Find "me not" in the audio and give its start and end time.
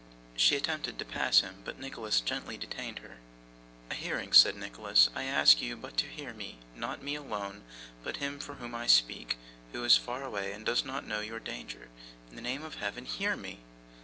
6.33-7.03